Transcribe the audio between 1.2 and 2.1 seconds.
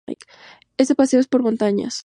por montañas.